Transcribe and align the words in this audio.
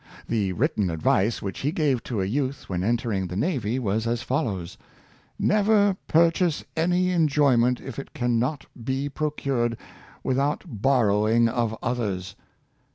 The 0.27 0.51
written 0.53 0.89
advice 0.89 1.43
which 1.43 1.59
he 1.59 1.71
gave 1.71 2.01
to 2.05 2.21
a 2.21 2.25
youth 2.25 2.67
when 2.67 2.83
entering 2.83 3.27
the 3.27 3.35
navy 3.35 3.77
was 3.77 4.07
as 4.07 4.23
follows: 4.23 4.75
^' 4.75 4.77
Never 5.37 5.95
purchase 6.07 6.65
any 6.75 7.11
enjoyment 7.11 7.79
if 7.79 7.99
it 7.99 8.11
can 8.15 8.39
not 8.39 8.65
be 8.83 9.09
procured 9.09 9.77
without 10.23 10.63
borrowing 10.65 11.47
of 11.47 11.77
others. 11.83 12.35